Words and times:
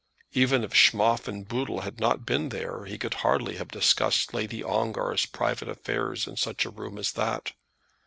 Even 0.31 0.63
if 0.63 0.73
Schmoff 0.73 1.27
and 1.27 1.47
Boodle 1.47 1.81
had 1.81 1.99
not 1.99 2.25
been 2.25 2.49
there, 2.49 2.85
he 2.85 2.97
could 2.97 3.13
hardly 3.21 3.57
have 3.57 3.67
discussed 3.67 4.33
Lady 4.33 4.63
Ongar's 4.63 5.27
private 5.27 5.69
affairs 5.69 6.25
in 6.25 6.37
such 6.37 6.65
a 6.65 6.71
room 6.71 6.97
as 6.97 7.11
that. 7.11 7.53